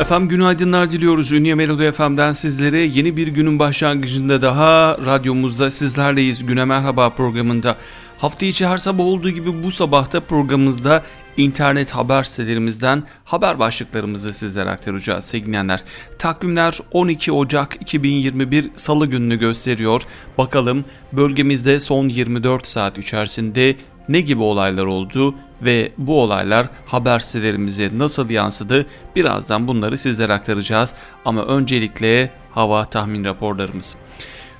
[0.00, 1.32] Efendim günaydınlar diliyoruz.
[1.32, 6.46] Ünye Melodi FM'den sizlere yeni bir günün başlangıcında daha radyomuzda sizlerleyiz.
[6.46, 7.76] Güne Merhaba programında.
[8.18, 11.02] Hafta içi her sabah olduğu gibi bu sabahta programımızda
[11.36, 15.80] internet haber sitelerimizden haber başlıklarımızı sizlere aktaracağız sevgilenler.
[16.18, 20.02] Takvimler 12 Ocak 2021 Salı gününü gösteriyor.
[20.38, 23.76] Bakalım bölgemizde son 24 saat içerisinde
[24.10, 28.86] ne gibi olaylar oldu ve bu olaylar haber sitelerimize nasıl yansıdı
[29.16, 30.94] birazdan bunları sizlere aktaracağız.
[31.24, 33.96] Ama öncelikle hava tahmin raporlarımız.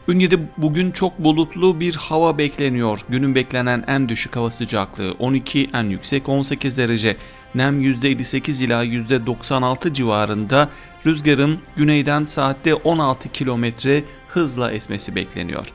[0.09, 3.01] Ünye'de bugün çok bulutlu bir hava bekleniyor.
[3.09, 7.17] Günün beklenen en düşük hava sıcaklığı 12, en yüksek 18 derece.
[7.55, 10.69] Nem %58 ila %96 civarında.
[11.07, 15.67] Rüzgarın güneyden saatte 16 kilometre hızla esmesi bekleniyor.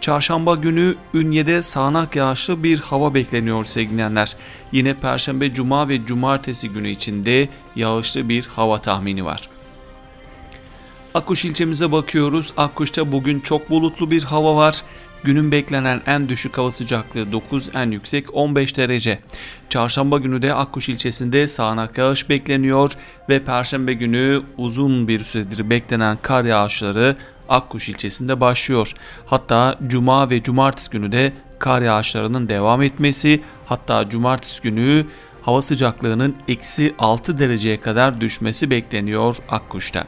[0.00, 4.36] Çarşamba günü Ünye'de sağanak yağışlı bir hava bekleniyor sevgilenler.
[4.72, 9.48] Yine Perşembe, Cuma ve Cumartesi günü içinde yağışlı bir hava tahmini var.
[11.14, 12.52] Akkuş ilçemize bakıyoruz.
[12.56, 14.82] Akkuş'ta bugün çok bulutlu bir hava var.
[15.24, 19.18] Günün beklenen en düşük hava sıcaklığı 9, en yüksek 15 derece.
[19.68, 22.92] Çarşamba günü de Akkuş ilçesinde sağanak yağış bekleniyor
[23.28, 27.16] ve Perşembe günü uzun bir süredir beklenen kar yağışları
[27.50, 28.92] Akkuş ilçesinde başlıyor.
[29.26, 35.06] Hatta Cuma ve Cumartesi günü de kar yağışlarının devam etmesi, hatta Cumartesi günü
[35.42, 40.04] hava sıcaklığının eksi 6 dereceye kadar düşmesi bekleniyor Akkuş'ta.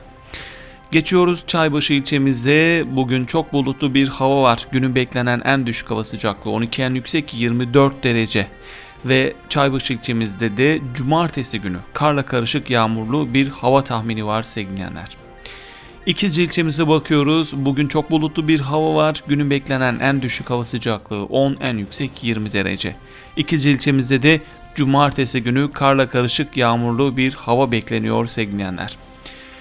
[0.93, 2.85] Geçiyoruz Çaybaşı ilçemizde.
[2.97, 4.67] Bugün çok bulutlu bir hava var.
[4.73, 8.47] Günün beklenen en düşük hava sıcaklığı 12 en yüksek 24 derece.
[9.05, 15.22] Ve Çaybaşı ilçemizde de cumartesi günü karla karışık yağmurlu bir hava tahmini var sevgilenler.
[16.07, 17.53] İkizce ilçemize bakıyoruz.
[17.57, 19.23] Bugün çok bulutlu bir hava var.
[19.27, 22.97] Günün beklenen en düşük hava sıcaklığı 10, en yüksek 20 derece.
[23.37, 24.41] İkizce ilçemizde de
[24.75, 28.97] cumartesi günü karla karışık yağmurlu bir hava bekleniyor sevgilenler.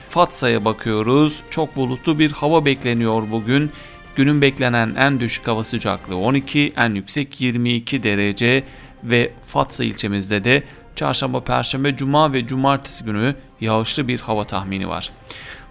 [0.09, 1.43] Fatsa'ya bakıyoruz.
[1.49, 3.71] Çok bulutlu bir hava bekleniyor bugün.
[4.15, 8.63] Günün beklenen en düşük hava sıcaklığı 12, en yüksek 22 derece
[9.03, 10.63] ve Fatsa ilçemizde de
[10.95, 15.11] çarşamba, perşembe, cuma ve cumartesi günü yağışlı bir hava tahmini var.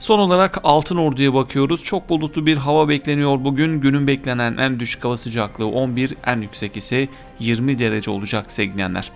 [0.01, 1.85] Son olarak Altın Ordu'ya bakıyoruz.
[1.85, 3.81] Çok bulutlu bir hava bekleniyor bugün.
[3.81, 9.11] Günün beklenen en düşük hava sıcaklığı 11, en yüksek ise 20 derece olacak sevgilenler.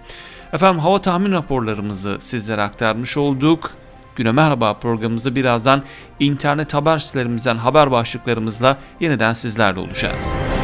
[0.52, 3.70] Efendim hava tahmin raporlarımızı sizlere aktarmış olduk.
[4.16, 5.82] Güne Merhaba programımızda birazdan
[6.20, 10.34] internet haber sitelerimizden haber başlıklarımızla yeniden sizlerle olacağız.
[10.34, 10.63] Ünye,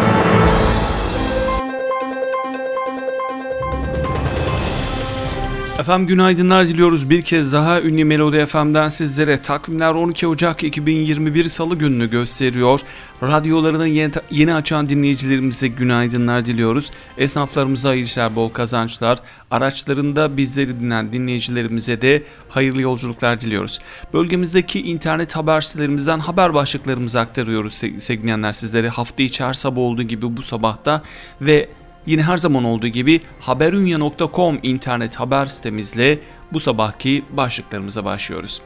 [5.79, 11.75] Efendim günaydınlar diliyoruz bir kez daha Ünlü Melodi FM'den sizlere takvimler 12 Ocak 2021 Salı
[11.75, 12.79] gününü gösteriyor.
[13.23, 13.87] Radyolarını
[14.31, 16.91] yeni, açan dinleyicilerimize günaydınlar diliyoruz.
[17.17, 19.19] Esnaflarımıza hayırlı işler, bol kazançlar.
[19.51, 23.79] Araçlarında bizleri dinleyen dinleyicilerimize de hayırlı yolculuklar diliyoruz.
[24.13, 28.89] Bölgemizdeki internet haber sitelerimizden haber başlıklarımızı aktarıyoruz sevgilenler sizlere.
[28.89, 31.01] Hafta içi her sabah olduğu gibi bu sabahta
[31.41, 31.69] ve
[32.05, 36.19] Yine her zaman olduğu gibi haberunya.com internet haber sitemizle
[36.53, 38.61] bu sabahki başlıklarımıza başlıyoruz.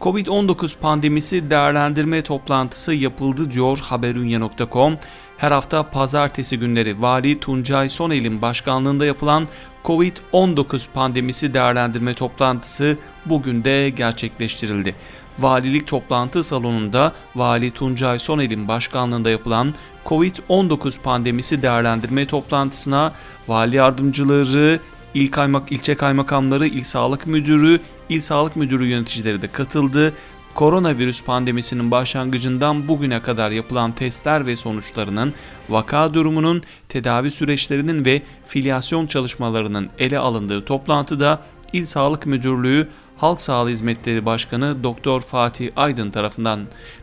[0.00, 4.98] Covid-19 pandemisi değerlendirme toplantısı yapıldı diyor haberunya.com.
[5.38, 9.48] Her hafta pazartesi günleri Vali Tuncay Sonel'in başkanlığında yapılan
[9.84, 12.96] Covid-19 pandemisi değerlendirme toplantısı
[13.26, 14.94] bugün de gerçekleştirildi.
[15.38, 19.74] Valilik toplantı salonunda Vali Tuncay Sonel'in başkanlığında yapılan
[20.06, 23.12] Covid-19 pandemisi değerlendirme toplantısına
[23.48, 24.80] vali yardımcıları,
[25.14, 30.12] il kaymak, ilçe kaymakamları, il sağlık müdürü, il sağlık müdürü yöneticileri de katıldı.
[30.54, 35.34] Koronavirüs pandemisinin başlangıcından bugüne kadar yapılan testler ve sonuçlarının,
[35.68, 41.42] vaka durumunun, tedavi süreçlerinin ve filyasyon çalışmalarının ele alındığı toplantıda
[41.72, 42.88] İl Sağlık Müdürlüğü
[43.22, 46.60] Halk Sağlığı Hizmetleri Başkanı Doktor Fatih Aydın tarafından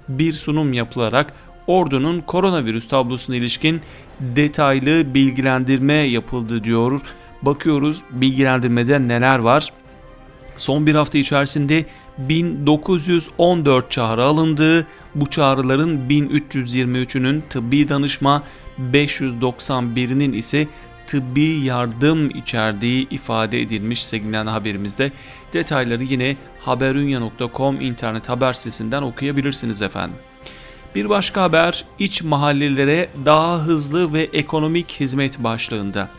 [0.09, 1.33] bir sunum yapılarak
[1.67, 3.81] ordunun koronavirüs tablosuna ilişkin
[4.19, 7.01] detaylı bilgilendirme yapıldı diyor.
[7.41, 9.69] Bakıyoruz bilgilendirmede neler var.
[10.55, 11.85] Son bir hafta içerisinde
[12.17, 18.43] 1914 çağrı alındığı, bu çağrıların 1323'ünün tıbbi danışma,
[18.91, 20.67] 591'inin ise
[21.09, 25.11] tıbbi yardım içerdiği ifade edilmiş sevgili haberimizde.
[25.53, 30.17] Detayları yine haberunya.com internet haber sitesinden okuyabilirsiniz efendim.
[30.95, 36.09] Bir başka haber iç mahallelere daha hızlı ve ekonomik hizmet başlığında.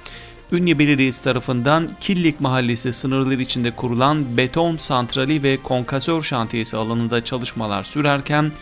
[0.53, 7.83] Ünye Belediyesi tarafından Killik Mahallesi sınırları içinde kurulan beton santrali ve konkasör şantiyesi alanında çalışmalar
[7.83, 8.53] sürerken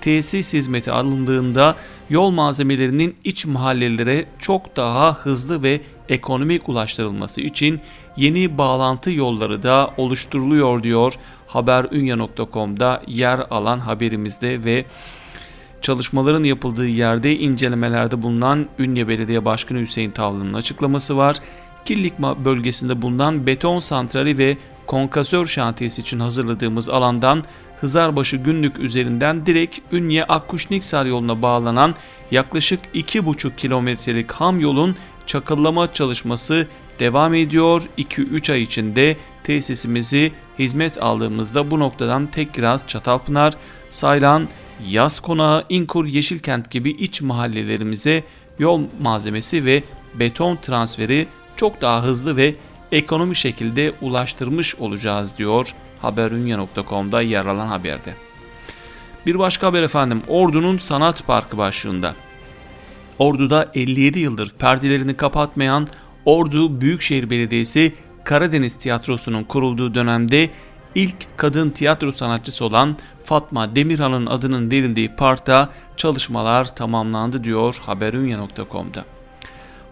[0.00, 1.76] tesis hizmeti alındığında
[2.10, 7.80] yol malzemelerinin iç mahallelere çok daha hızlı ve ekonomik ulaştırılması için
[8.16, 11.14] yeni bağlantı yolları da oluşturuluyor diyor
[11.46, 14.84] haberunya.com'da yer alan haberimizde ve
[15.82, 21.36] çalışmaların yapıldığı yerde incelemelerde bulunan Ünye Belediye Başkanı Hüseyin Tavlı'nın açıklaması var.
[21.84, 24.56] Killik bölgesinde bulunan beton santrali ve
[24.86, 27.44] konkasör şantiyesi için hazırladığımız alandan
[27.80, 31.94] Hızarbaşı günlük üzerinden direkt Ünye Akkuşniksar yoluna bağlanan
[32.30, 34.96] yaklaşık 2,5 kilometrelik ham yolun
[35.26, 36.66] çakıllama çalışması
[36.98, 37.82] devam ediyor.
[37.98, 43.54] 2-3 ay içinde tesisimizi hizmet aldığımızda bu noktadan Tekkiraz, Çatalpınar,
[43.88, 44.48] Saylan,
[44.88, 48.24] Yaz Konağı, İnkur, Yeşilkent gibi iç mahallelerimize
[48.58, 49.82] yol malzemesi ve
[50.14, 51.26] beton transferi
[51.56, 52.54] çok daha hızlı ve
[52.92, 58.14] ekonomi şekilde ulaştırmış olacağız diyor haberunya.com'da yer alan haberde.
[59.26, 62.14] Bir başka haber efendim Ordu'nun Sanat Parkı başlığında.
[63.18, 65.88] Ordu'da 57 yıldır perdelerini kapatmayan
[66.24, 70.50] Ordu Büyükşehir Belediyesi Karadeniz Tiyatrosu'nun kurulduğu dönemde
[70.94, 79.17] ilk kadın tiyatro sanatçısı olan Fatma Demirhan'ın adının verildiği parkta çalışmalar tamamlandı diyor haberunya.com'da.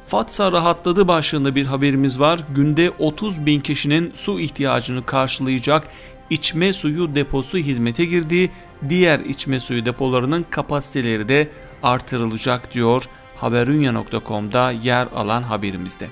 [0.07, 2.41] Fatsa rahatladı başlığında bir haberimiz var.
[2.55, 5.89] Günde 30 bin kişinin su ihtiyacını karşılayacak
[6.31, 8.51] içme suyu deposu hizmete girdi.
[8.89, 11.49] Diğer içme suyu depolarının kapasiteleri de
[11.83, 16.09] artırılacak diyor haberunya.com'da yer alan haberimizde.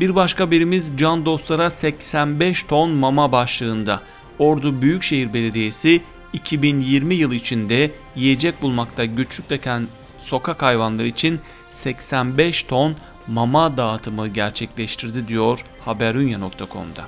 [0.00, 4.00] Bir başka haberimiz can dostlara 85 ton mama başlığında.
[4.38, 6.02] Ordu Büyükşehir Belediyesi
[6.32, 9.86] 2020 yılı içinde yiyecek bulmakta güçlükteken
[10.20, 11.40] sokak hayvanları için
[11.70, 12.96] 85 ton
[13.26, 17.04] mama dağıtımı gerçekleştirdi diyor haberunya.com'da.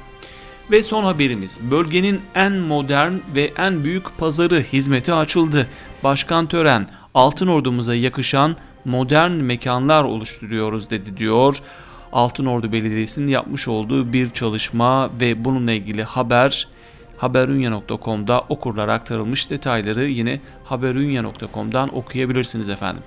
[0.70, 5.69] Ve son haberimiz bölgenin en modern ve en büyük pazarı hizmete açıldı.
[6.05, 11.62] Başkan Tören Altın Ordumuza yakışan modern mekanlar oluşturuyoruz dedi diyor.
[12.12, 16.69] Altın Ordu Belediyesi'nin yapmış olduğu bir çalışma ve bununla ilgili haber
[17.23, 23.03] haberunya.com'da okurlara aktarılmış detayları yine haberunya.com'dan okuyabilirsiniz efendim.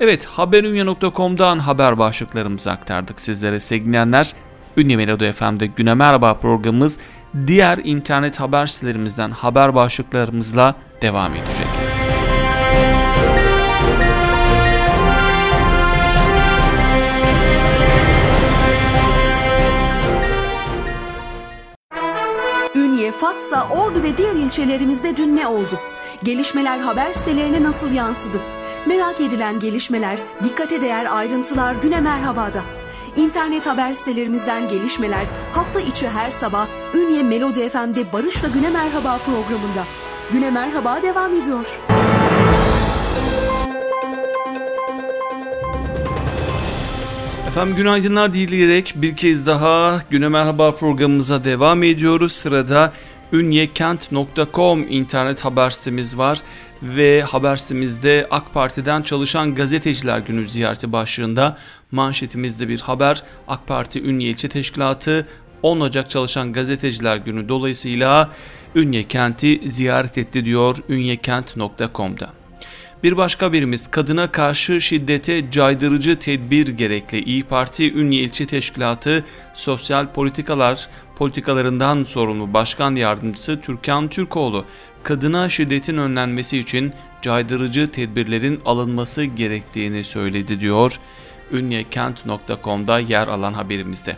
[0.00, 4.32] Evet haberunya.com'dan haber başlıklarımızı aktardık sizlere sevgilenler.
[4.76, 6.98] Ünlü Melodi FM'de Güne Merhaba programımız
[7.46, 11.91] diğer internet haber sitelerimizden haber başlıklarımızla devam edecek.
[23.32, 25.80] Fatsa, Ordu ve diğer ilçelerimizde dün ne oldu?
[26.22, 28.40] Gelişmeler haber sitelerine nasıl yansıdı?
[28.86, 32.62] Merak edilen gelişmeler, dikkate değer ayrıntılar Güne Merhaba'da.
[33.16, 39.84] İnternet haber sitelerimizden gelişmeler hafta içi her sabah Ünye Melodi FM'de Barış'la Güne Merhaba programında.
[40.32, 41.78] Güne Merhaba devam ediyor.
[47.52, 52.32] Efendim günaydınlar dileyerek bir kez daha Güne Merhaba programımıza devam ediyoruz.
[52.32, 52.92] Sırada
[53.32, 56.38] ünyekent.com internet haber sitemiz var
[56.82, 61.56] ve haber sitemizde AK Parti'den çalışan gazeteciler günü ziyareti başlığında
[61.90, 63.22] manşetimizde bir haber.
[63.48, 65.26] AK Parti Ünye İlçe Teşkilatı
[65.62, 68.30] 10 Ocak çalışan gazeteciler günü dolayısıyla
[68.74, 72.41] Ünye kenti ziyaret etti diyor ünyekent.com'da.
[73.02, 77.24] Bir başka birimiz kadına karşı şiddete caydırıcı tedbir gerekli.
[77.24, 84.64] İyi Parti Ünye İlçe Teşkilatı Sosyal Politikalar politikalarından sorumlu Başkan Yardımcısı Türkan Türkoğlu,
[85.02, 86.92] kadına şiddetin önlenmesi için
[87.22, 91.00] caydırıcı tedbirlerin alınması gerektiğini söyledi diyor
[91.52, 94.16] ünyekent.com'da yer alan haberimizde.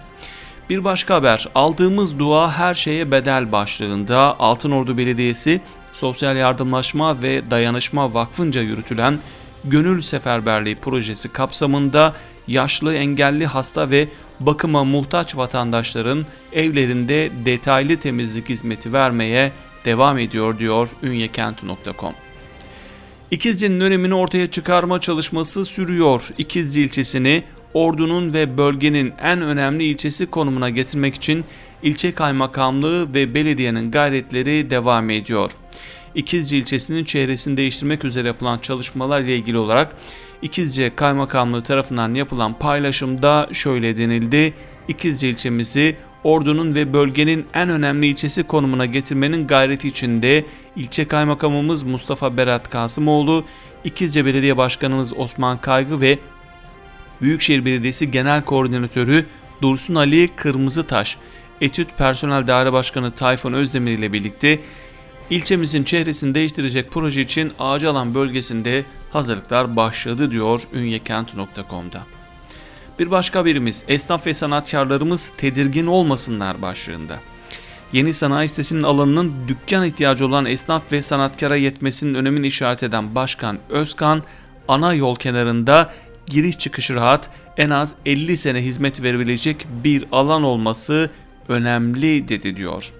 [0.70, 5.60] Bir başka haber aldığımız dua her şeye bedel başlığında Altınordu Belediyesi
[5.94, 9.18] Sosyal Yardımlaşma ve Dayanışma Vakfı'nca yürütülen
[9.64, 12.14] Gönül Seferberliği projesi kapsamında
[12.48, 14.08] yaşlı, engelli, hasta ve
[14.40, 19.52] bakıma muhtaç vatandaşların evlerinde detaylı temizlik hizmeti vermeye
[19.84, 22.12] devam ediyor diyor ünyekent.com.
[23.30, 26.28] İkizce'nin önemini ortaya çıkarma çalışması sürüyor.
[26.38, 31.44] İkizce ilçesini ordunun ve bölgenin en önemli ilçesi konumuna getirmek için
[31.82, 35.50] ilçe kaymakamlığı ve belediyenin gayretleri devam ediyor.
[36.14, 39.96] İkizce ilçesinin çehresini değiştirmek üzere yapılan çalışmalar ile ilgili olarak
[40.42, 44.54] İkizce Kaymakamlığı tarafından yapılan paylaşımda şöyle denildi.
[44.88, 50.44] İkizce ilçemizi ordunun ve bölgenin en önemli ilçesi konumuna getirmenin gayreti içinde
[50.76, 53.44] ilçe kaymakamımız Mustafa Berat Kasımoğlu,
[53.84, 56.18] İkizce Belediye Başkanımız Osman Kaygı ve
[57.20, 59.26] Büyükşehir Belediyesi Genel Koordinatörü
[59.62, 61.16] Dursun Ali Kırmızıtaş,
[61.60, 64.60] Etüt Personel Daire Başkanı Tayfun Özdemir ile birlikte
[65.30, 72.02] ilçemizin çehresini değiştirecek proje için Ağacalan bölgesinde hazırlıklar başladı diyor ünyekent.com'da.
[72.98, 77.18] Bir başka haberimiz esnaf ve sanatkarlarımız tedirgin olmasınlar başlığında.
[77.92, 83.58] Yeni sanayi sitesinin alanının dükkan ihtiyacı olan esnaf ve sanatkara yetmesinin önemini işaret eden Başkan
[83.70, 84.22] Özkan,
[84.68, 85.92] ana yol kenarında
[86.26, 91.10] giriş çıkış rahat en az 50 sene hizmet verebilecek bir alan olması
[91.48, 92.92] önemli dedi diyor.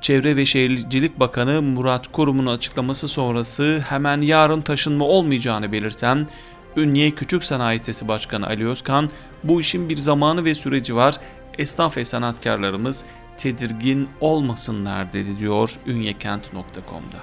[0.00, 6.28] Çevre ve Şehircilik Bakanı Murat Kurum'un açıklaması sonrası hemen yarın taşınma olmayacağını belirten
[6.76, 9.10] Ünye Küçük Sanayi Sitesi Başkanı Ali Özkan,
[9.44, 11.14] bu işin bir zamanı ve süreci var,
[11.58, 13.04] esnaf ve sanatkarlarımız
[13.36, 17.18] tedirgin olmasınlar dedi diyor ünyekent.com'da.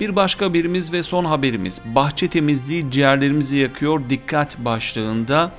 [0.00, 5.52] Bir başka birimiz ve son haberimiz bahçe temizliği ciğerlerimizi yakıyor dikkat başlığında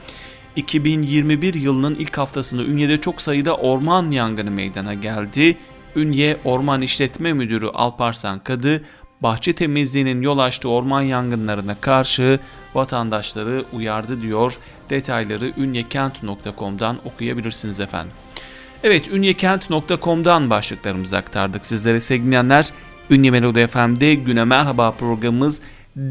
[0.55, 5.57] 2021 yılının ilk haftasında Ünye'de çok sayıda orman yangını meydana geldi.
[5.95, 8.83] Ünye Orman İşletme Müdürü Alparslan Kadı
[9.21, 12.39] bahçe temizliğinin yol açtığı orman yangınlarına karşı
[12.73, 14.57] vatandaşları uyardı diyor.
[14.89, 18.13] Detayları ünyekent.com'dan okuyabilirsiniz efendim.
[18.83, 22.69] Evet ünyekent.com'dan başlıklarımızı aktardık sizlere sevgilenler.
[23.09, 25.61] Ünye Melodi FM'de Güne Merhaba programımız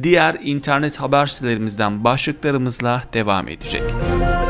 [0.03, 3.83] diğer internet haber sitelerimizden başlıklarımızla devam edecek.
[3.83, 4.50] Ünye,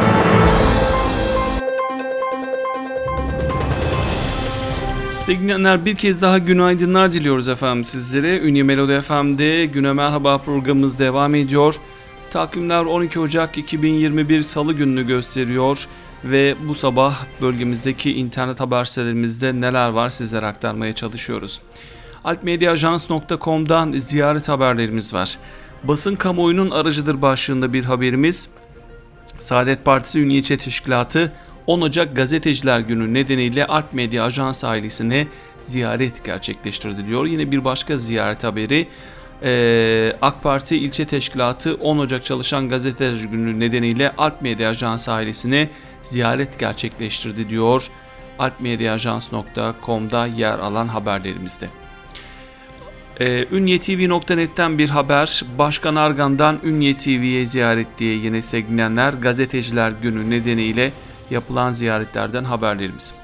[5.31, 8.39] Sevgili bir kez daha günaydınlar diliyoruz efendim sizlere.
[8.39, 11.75] Ünye Melodi FM'de Güne Merhaba programımız devam ediyor.
[12.29, 15.87] Takvimler 12 Ocak 2021 Salı gününü gösteriyor
[16.23, 21.61] ve bu sabah bölgemizdeki internet haber sitelerimizde neler var sizlere aktarmaya çalışıyoruz.
[22.23, 25.37] Altmediaajans.com'dan ziyaret haberlerimiz var.
[25.83, 28.49] Basın kamuoyunun aracıdır başlığında bir haberimiz.
[29.37, 31.31] Saadet Partisi Ünye Teşkilatı
[31.67, 35.27] 10 Ocak Gazeteciler Günü nedeniyle Alp Medya Ajans ailesine
[35.61, 37.25] ziyaret gerçekleştirdi diyor.
[37.25, 38.87] Yine bir başka ziyaret haberi
[39.43, 45.69] ee, AK Parti ilçe teşkilatı 10 Ocak çalışan gazeteciler günü nedeniyle Alp Medya Ajans ailesine
[46.03, 47.87] ziyaret gerçekleştirdi diyor.
[48.39, 51.67] alpmediaajans.com'da yer alan haberlerimizde.
[53.19, 55.43] Ee, Ünyetv.net'ten bir haber.
[55.57, 60.91] Başkan Argan'dan Ünye TV'ye ziyaret diye yine sevgilenler gazeteciler günü nedeniyle
[61.31, 63.15] yapılan ziyaretlerden haberlerimiz.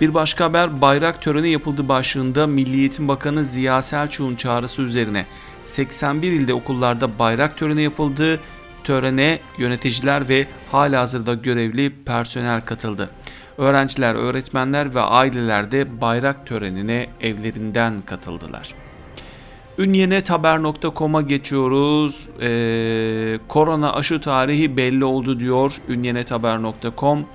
[0.00, 5.26] Bir başka haber bayrak töreni yapıldı başlığında Milli Eğitim Bakanı Ziya Selçuk'un çağrısı üzerine
[5.64, 8.40] 81 ilde okullarda bayrak töreni yapıldı.
[8.84, 13.10] Törene yöneticiler ve halihazırda görevli personel katıldı.
[13.58, 18.83] Öğrenciler, öğretmenler ve aileler de bayrak törenine evlerinden katıldılar.
[19.78, 22.28] Ünyenethaber.com'a geçiyoruz.
[22.40, 27.26] Ee, korona aşı tarihi belli oldu diyor ünyenethaber.com.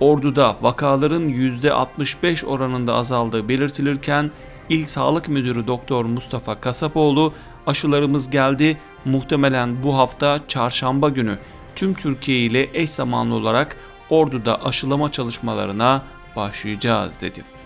[0.00, 4.30] Ordu'da vakaların %65 oranında azaldığı belirtilirken
[4.68, 7.32] İl Sağlık Müdürü Doktor Mustafa Kasapoğlu
[7.66, 8.78] aşılarımız geldi.
[9.04, 11.38] Muhtemelen bu hafta çarşamba günü
[11.76, 13.76] tüm Türkiye ile eş zamanlı olarak
[14.10, 16.02] Ordu'da aşılama çalışmalarına
[16.36, 17.61] başlayacağız dedi.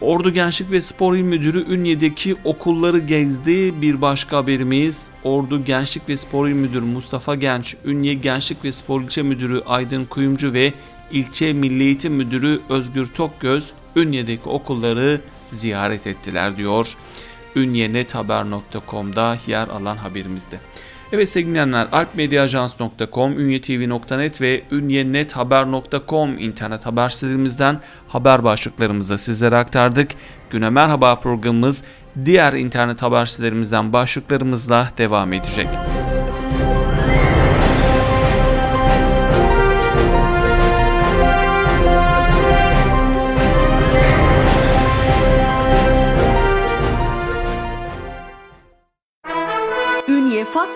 [0.00, 3.82] Ordu Gençlik ve Spor İl Müdürü Ünye'deki okulları gezdi.
[3.82, 9.00] Bir başka haberimiz Ordu Gençlik ve Spor İl Müdürü Mustafa Genç, Ünye Gençlik ve Spor
[9.00, 10.72] İlçe Müdürü Aydın Kuyumcu ve
[11.10, 15.20] İlçe Milli Eğitim Müdürü Özgür Tokgöz Ünye'deki okulları
[15.52, 16.96] ziyaret ettiler diyor.
[17.56, 20.60] Ünyenethaber.com'da yer alan haberimizde.
[21.12, 30.10] Evet sevgili dinleyenler alpmediaajans.com, ünyetv.net ve ünyenethaber.com internet haber sitelerimizden haber başlıklarımızı sizlere aktardık.
[30.50, 31.84] Güne Merhaba programımız
[32.24, 35.68] diğer internet haber sitelerimizden başlıklarımızla devam edecek.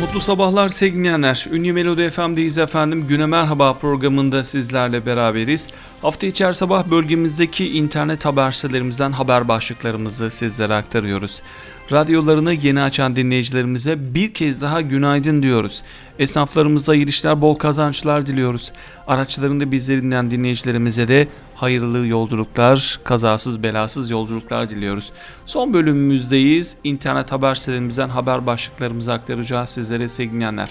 [0.00, 1.46] Mutlu sabahlar sevgili dinleyenler.
[1.52, 3.06] Ünlü Melodi FM'deyiz efendim.
[3.08, 5.68] Güne Merhaba programında sizlerle beraberiz.
[6.02, 8.50] Hafta içi her sabah bölgemizdeki internet haber
[9.12, 11.42] haber başlıklarımızı sizlere aktarıyoruz.
[11.92, 15.82] Radyolarını yeni açan dinleyicilerimize bir kez daha günaydın diyoruz.
[16.18, 18.72] Esnaflarımıza hayırlı işler, bol kazançlar diliyoruz.
[19.06, 25.12] Araçlarında bizleri dinleyen dinleyicilerimize de hayırlı yolculuklar, kazasız belasız yolculuklar diliyoruz.
[25.46, 26.76] Son bölümümüzdeyiz.
[26.84, 30.64] İnternet haber sitelerimizden haber başlıklarımızı aktaracağız sizlere sevgili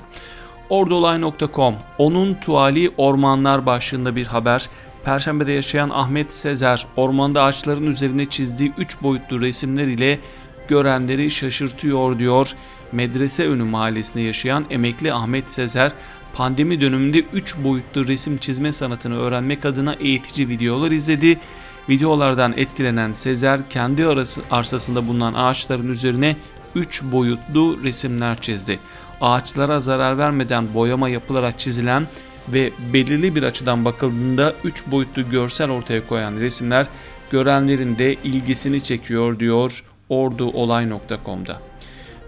[0.69, 4.69] Ordolay.com Onun tuali ormanlar başlığında bir haber.
[5.03, 10.19] Perşembe'de yaşayan Ahmet Sezer ormanda ağaçların üzerine çizdiği 3 boyutlu resimler ile
[10.67, 12.51] görenleri şaşırtıyor diyor.
[12.91, 15.91] Medrese önü mahallesinde yaşayan emekli Ahmet Sezer
[16.33, 21.39] pandemi döneminde 3 boyutlu resim çizme sanatını öğrenmek adına eğitici videolar izledi.
[21.89, 26.35] Videolardan etkilenen Sezer kendi arası, arsasında bulunan ağaçların üzerine
[26.75, 28.79] 3 boyutlu resimler çizdi.
[29.21, 32.07] Ağaçlara zarar vermeden boyama yapılarak çizilen
[32.49, 36.87] ve belirli bir açıdan bakıldığında 3 boyutlu görsel ortaya koyan resimler
[37.31, 41.57] görenlerin de ilgisini çekiyor diyor orduolay.com'da.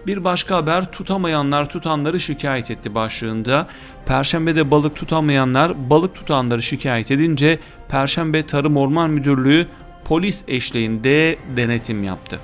[0.06, 3.66] Bir başka haber tutamayanlar tutanları şikayet etti başlığında.
[4.06, 9.66] Perşembe'de balık tutamayanlar balık tutanları şikayet edince Perşembe Tarım Orman Müdürlüğü
[10.04, 12.40] polis eşliğinde denetim yaptı.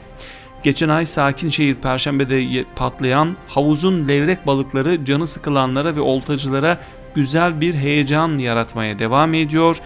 [0.63, 6.79] Geçen ay Sakinşehir Perşembe'de patlayan havuzun levrek balıkları canı sıkılanlara ve oltacılara
[7.15, 9.77] güzel bir heyecan yaratmaya devam ediyor.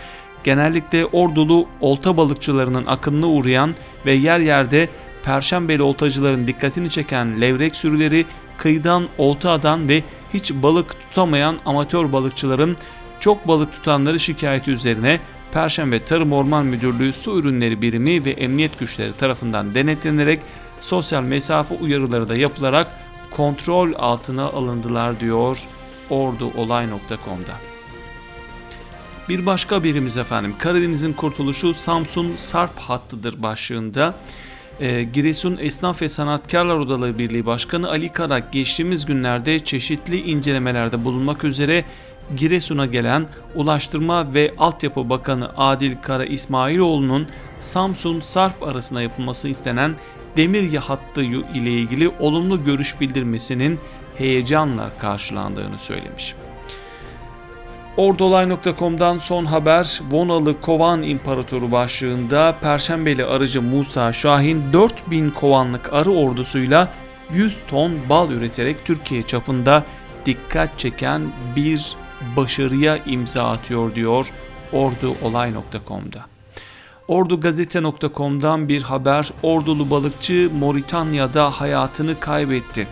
[0.45, 3.75] Genellikle ordulu olta balıkçılarının akınına uğrayan
[4.07, 4.89] ve yer yerde
[5.23, 8.27] Perşembeli oltacıların dikkatini çeken levrek sürüleri
[8.59, 10.03] kıyıdan olta adan ve
[10.35, 12.77] hiç balık tutamayan amatör balıkçıların
[13.21, 15.21] çok balık tutanları şikayeti üzerine
[15.53, 20.41] Perşembe Tarım Orman Müdürlüğü Su Ürünleri Birimi ve Emniyet Güçleri tarafından denetlenerek
[20.81, 22.87] sosyal mesafe uyarıları da yapılarak
[23.31, 25.59] kontrol altına alındılar diyor
[26.11, 27.55] orduolay.com'da.
[29.29, 34.15] Bir başka haberimiz efendim Karadeniz'in kurtuluşu Samsun Sarp hattıdır başlığında
[34.81, 41.45] e, Giresun Esnaf ve Sanatkarlar Odaları Birliği Başkanı Ali Karak geçtiğimiz günlerde çeşitli incelemelerde bulunmak
[41.45, 41.85] üzere
[42.37, 47.29] Giresun'a gelen Ulaştırma ve Altyapı Bakanı Adil Kara İsmailoğlu'nun
[47.61, 49.95] Samsun Sarp arasında yapılması istenen
[50.37, 53.79] demir hattı ile ilgili olumlu görüş bildirmesinin
[54.19, 56.35] heyecanla karşılandığını söylemiş.
[57.97, 66.89] Ordolay.com'dan son haber Vonalı Kovan İmparatoru başlığında Perşembeli arıcı Musa Şahin 4000 kovanlık arı ordusuyla
[67.33, 69.85] 100 ton bal üreterek Türkiye çapında
[70.27, 71.23] dikkat çeken
[71.57, 71.97] bir
[72.37, 74.33] başarıya imza atıyor diyor
[74.73, 76.27] orduolay.com'da.
[77.09, 82.87] Ordugazete.com'dan bir haber Ordulu balıkçı Moritanya'da hayatını kaybetti.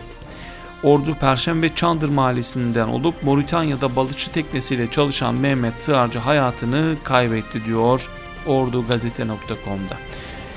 [0.83, 8.09] Ordu Perşembe Çandır Mahallesi'nden olup Moritanya'da balıkçı teknesiyle çalışan Mehmet Sığarcı hayatını kaybetti diyor
[8.47, 9.97] ordugazete.com'da.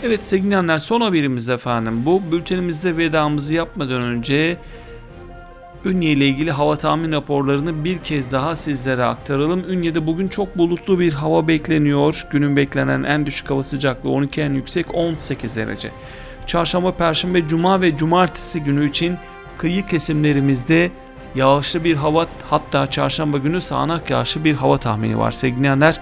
[0.02, 2.22] Evet sevgili dinleyenler son haberimiz efendim bu.
[2.32, 4.56] Bültenimizde vedamızı yapmadan önce
[5.85, 9.64] Ünye ile ilgili hava tahmin raporlarını bir kez daha sizlere aktaralım.
[9.70, 12.26] Ünye'de bugün çok bulutlu bir hava bekleniyor.
[12.30, 15.90] Günün beklenen en düşük hava sıcaklığı 12 en yüksek 18 derece.
[16.46, 19.16] Çarşamba, Perşembe, Cuma ve Cumartesi günü için
[19.59, 20.91] kıyı kesimlerimizde
[21.35, 25.93] yağışlı bir hava hatta çarşamba günü sağanak yağışlı bir hava tahmini var sevgili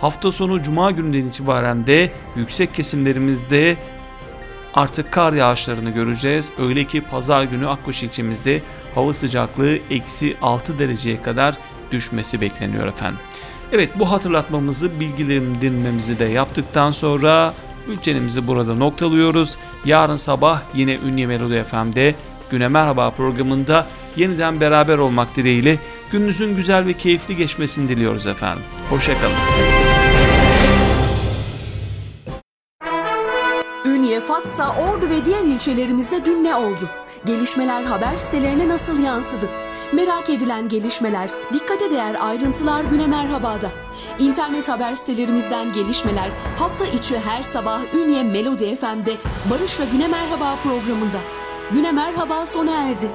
[0.00, 3.76] Hafta sonu cuma gününden itibaren de yüksek kesimlerimizde
[4.74, 6.50] artık kar yağışlarını göreceğiz.
[6.58, 8.62] Öyle ki pazar günü Akkuş ilçemizde
[8.94, 11.56] hava sıcaklığı eksi 6 dereceye kadar
[11.92, 13.18] düşmesi bekleniyor efendim.
[13.72, 17.54] Evet bu hatırlatmamızı bilgilendirmemizi de yaptıktan sonra
[17.88, 19.58] bültenimizi burada noktalıyoruz.
[19.84, 22.14] Yarın sabah yine Ünlü Melodi FM'de
[22.52, 23.86] Güne Merhaba programında
[24.16, 25.78] yeniden beraber olmak dileğiyle
[26.10, 28.62] gününüzün güzel ve keyifli geçmesini diliyoruz efendim.
[28.90, 29.34] Hoşçakalın.
[33.84, 36.88] Ünye, Fatsa, Ordu ve diğer ilçelerimizde dün ne oldu?
[37.26, 39.48] Gelişmeler haber sitelerine nasıl yansıdı?
[39.92, 43.70] Merak edilen gelişmeler, dikkate değer ayrıntılar güne merhabada.
[44.18, 49.16] İnternet haber sitelerimizden gelişmeler hafta içi her sabah Ünye Melodi FM'de
[49.50, 51.41] Barış ve Güne Merhaba programında.
[51.72, 53.10] Güne Merhaba sona erdi.